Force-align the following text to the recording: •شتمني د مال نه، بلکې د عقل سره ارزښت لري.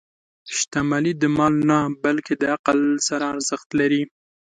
•شتمني 0.57 1.13
د 1.21 1.23
مال 1.37 1.55
نه، 1.69 1.77
بلکې 2.03 2.33
د 2.37 2.43
عقل 2.55 2.79
سره 3.07 3.23
ارزښت 3.33 3.69
لري. 3.79 4.03